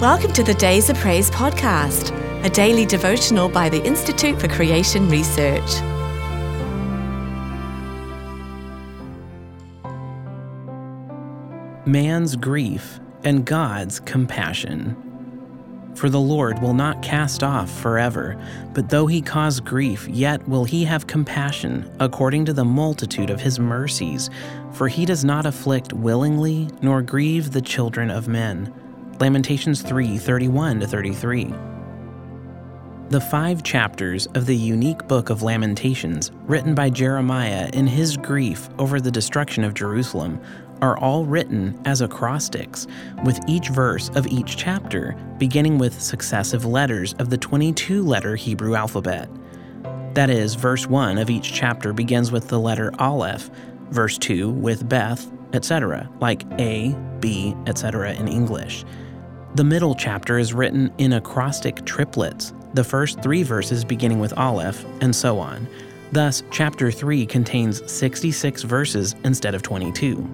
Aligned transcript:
Welcome 0.00 0.32
to 0.34 0.44
the 0.44 0.54
Days 0.54 0.88
of 0.90 0.96
Praise 0.98 1.28
podcast, 1.28 2.14
a 2.44 2.48
daily 2.48 2.86
devotional 2.86 3.48
by 3.48 3.68
the 3.68 3.84
Institute 3.84 4.40
for 4.40 4.46
Creation 4.46 5.08
Research. 5.08 5.80
Man's 11.84 12.36
grief 12.36 13.00
and 13.24 13.44
God's 13.44 13.98
compassion. 13.98 14.96
For 15.96 16.08
the 16.08 16.20
Lord 16.20 16.62
will 16.62 16.74
not 16.74 17.02
cast 17.02 17.42
off 17.42 17.68
forever, 17.68 18.40
but 18.74 18.90
though 18.90 19.08
he 19.08 19.20
cause 19.20 19.58
grief, 19.58 20.06
yet 20.06 20.46
will 20.46 20.62
he 20.62 20.84
have 20.84 21.08
compassion 21.08 21.90
according 21.98 22.44
to 22.44 22.52
the 22.52 22.64
multitude 22.64 23.30
of 23.30 23.40
his 23.40 23.58
mercies. 23.58 24.30
For 24.74 24.86
he 24.86 25.04
does 25.04 25.24
not 25.24 25.44
afflict 25.44 25.92
willingly, 25.92 26.68
nor 26.82 27.02
grieve 27.02 27.50
the 27.50 27.60
children 27.60 28.12
of 28.12 28.28
men. 28.28 28.72
Lamentations 29.20 29.82
3 29.82 30.16
31 30.16 30.80
33. 30.80 31.52
The 33.08 33.20
five 33.20 33.64
chapters 33.64 34.26
of 34.34 34.46
the 34.46 34.54
unique 34.54 35.08
book 35.08 35.30
of 35.30 35.42
Lamentations, 35.42 36.30
written 36.44 36.72
by 36.72 36.88
Jeremiah 36.88 37.68
in 37.72 37.88
his 37.88 38.16
grief 38.16 38.68
over 38.78 39.00
the 39.00 39.10
destruction 39.10 39.64
of 39.64 39.74
Jerusalem, 39.74 40.40
are 40.82 40.96
all 40.98 41.24
written 41.24 41.80
as 41.84 42.00
acrostics, 42.00 42.86
with 43.24 43.40
each 43.48 43.70
verse 43.70 44.08
of 44.10 44.28
each 44.28 44.56
chapter 44.56 45.16
beginning 45.38 45.78
with 45.78 46.00
successive 46.00 46.64
letters 46.64 47.14
of 47.14 47.28
the 47.28 47.38
22 47.38 48.04
letter 48.04 48.36
Hebrew 48.36 48.76
alphabet. 48.76 49.28
That 50.14 50.30
is, 50.30 50.54
verse 50.54 50.86
1 50.86 51.18
of 51.18 51.28
each 51.28 51.52
chapter 51.52 51.92
begins 51.92 52.30
with 52.30 52.46
the 52.46 52.60
letter 52.60 52.92
Aleph, 53.00 53.50
verse 53.90 54.16
2 54.16 54.48
with 54.48 54.88
Beth, 54.88 55.28
etc., 55.54 56.08
like 56.20 56.44
A, 56.60 56.96
B, 57.18 57.56
etc. 57.66 58.12
in 58.12 58.28
English. 58.28 58.84
The 59.54 59.64
middle 59.64 59.94
chapter 59.94 60.38
is 60.38 60.52
written 60.52 60.92
in 60.98 61.14
acrostic 61.14 61.84
triplets, 61.84 62.52
the 62.74 62.84
first 62.84 63.22
three 63.22 63.42
verses 63.42 63.84
beginning 63.84 64.20
with 64.20 64.36
Aleph, 64.36 64.84
and 65.00 65.16
so 65.16 65.38
on. 65.38 65.66
Thus, 66.12 66.42
chapter 66.50 66.90
3 66.90 67.24
contains 67.26 67.90
66 67.90 68.62
verses 68.62 69.14
instead 69.24 69.54
of 69.54 69.62
22. 69.62 70.28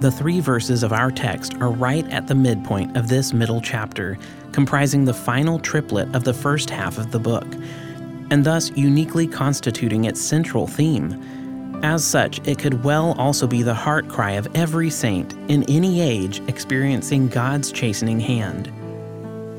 The 0.00 0.10
three 0.10 0.40
verses 0.40 0.82
of 0.82 0.92
our 0.92 1.10
text 1.10 1.54
are 1.54 1.70
right 1.70 2.06
at 2.10 2.26
the 2.26 2.34
midpoint 2.34 2.96
of 2.96 3.08
this 3.08 3.32
middle 3.32 3.60
chapter, 3.60 4.18
comprising 4.52 5.04
the 5.04 5.14
final 5.14 5.58
triplet 5.58 6.14
of 6.14 6.24
the 6.24 6.34
first 6.34 6.68
half 6.68 6.98
of 6.98 7.10
the 7.10 7.18
book, 7.18 7.46
and 8.30 8.44
thus 8.44 8.70
uniquely 8.76 9.26
constituting 9.26 10.04
its 10.04 10.20
central 10.20 10.66
theme 10.66 11.22
as 11.84 12.04
such, 12.04 12.40
it 12.48 12.58
could 12.58 12.82
well 12.82 13.12
also 13.18 13.46
be 13.46 13.62
the 13.62 13.74
heart 13.74 14.08
cry 14.08 14.32
of 14.32 14.48
every 14.56 14.90
saint 14.90 15.34
in 15.48 15.62
any 15.64 16.00
age 16.00 16.40
experiencing 16.48 17.28
God's 17.28 17.70
chastening 17.70 18.18
hand. 18.18 18.72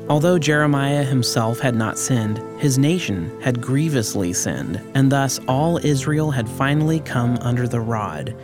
Although 0.08 0.38
Jeremiah 0.38 1.04
himself 1.04 1.60
had 1.60 1.74
not 1.74 1.98
sinned, 1.98 2.38
his 2.60 2.78
nation 2.78 3.40
had 3.40 3.62
grievously 3.62 4.32
sinned, 4.32 4.80
and 4.94 5.10
thus 5.10 5.40
all 5.48 5.78
Israel 5.78 6.30
had 6.30 6.48
finally 6.48 7.00
come 7.00 7.38
under 7.38 7.66
the 7.66 7.80
rod. 7.80 8.34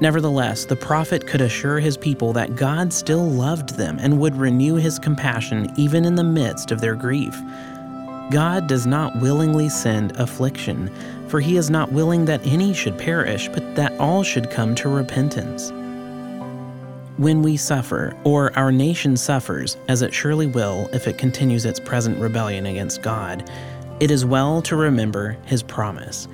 Nevertheless, 0.00 0.64
the 0.64 0.76
prophet 0.76 1.26
could 1.26 1.40
assure 1.40 1.80
his 1.80 1.96
people 1.96 2.32
that 2.34 2.54
God 2.54 2.92
still 2.92 3.28
loved 3.28 3.76
them 3.76 3.98
and 4.00 4.20
would 4.20 4.36
renew 4.36 4.76
his 4.76 4.98
compassion 4.98 5.72
even 5.76 6.04
in 6.04 6.14
the 6.14 6.22
midst 6.24 6.70
of 6.70 6.80
their 6.80 6.94
grief. 6.94 7.36
God 8.30 8.66
does 8.66 8.86
not 8.86 9.16
willingly 9.20 9.70
send 9.70 10.12
affliction, 10.12 10.90
for 11.28 11.40
he 11.40 11.56
is 11.56 11.70
not 11.70 11.92
willing 11.92 12.26
that 12.26 12.46
any 12.46 12.74
should 12.74 12.98
perish, 12.98 13.48
but 13.48 13.74
that 13.74 13.98
all 13.98 14.22
should 14.22 14.50
come 14.50 14.74
to 14.76 14.88
repentance. 14.88 15.70
When 17.16 17.42
we 17.42 17.56
suffer, 17.56 18.14
or 18.24 18.56
our 18.56 18.70
nation 18.70 19.16
suffers, 19.16 19.78
as 19.88 20.02
it 20.02 20.12
surely 20.12 20.46
will 20.46 20.88
if 20.92 21.08
it 21.08 21.16
continues 21.18 21.64
its 21.64 21.80
present 21.80 22.18
rebellion 22.18 22.66
against 22.66 23.02
God, 23.02 23.50
it 23.98 24.10
is 24.10 24.24
well 24.24 24.60
to 24.62 24.76
remember 24.76 25.38
his 25.46 25.62
promise. 25.62 26.28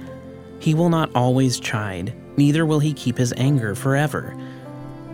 He 0.59 0.75
will 0.75 0.91
not 0.91 1.15
always 1.15 1.61
chide, 1.61 2.13
neither 2.37 2.67
will 2.67 2.81
he 2.81 2.93
keep 2.93 3.17
his 3.17 3.33
anger 3.37 3.75
forever. 3.75 4.37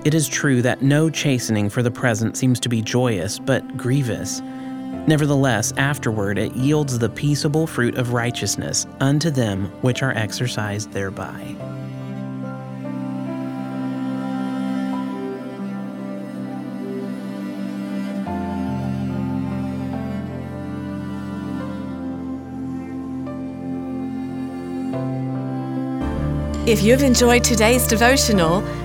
It 0.04 0.14
is 0.14 0.26
true 0.28 0.62
that 0.62 0.80
no 0.80 1.10
chastening 1.10 1.68
for 1.68 1.82
the 1.82 1.90
present 1.90 2.38
seems 2.38 2.58
to 2.60 2.70
be 2.70 2.80
joyous, 2.80 3.38
but 3.38 3.76
grievous. 3.76 4.40
Nevertheless, 5.06 5.72
afterward 5.76 6.38
it 6.38 6.54
yields 6.54 6.98
the 6.98 7.08
peaceable 7.08 7.66
fruit 7.66 7.96
of 7.96 8.12
righteousness 8.12 8.86
unto 9.00 9.30
them 9.30 9.66
which 9.82 10.02
are 10.02 10.16
exercised 10.16 10.92
thereby. 10.92 11.56
If 26.66 26.84
you've 26.84 27.02
enjoyed 27.02 27.42
today's 27.42 27.84
devotional, 27.84 28.62